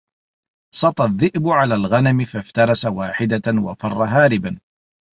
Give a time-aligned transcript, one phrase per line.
[0.75, 4.59] سَطَا الذِّئْبُ عَلَى الْغَنَمِ فَاِفْتَرَسَ وَاحِدَةً وَفَرَّ هَارِبًا.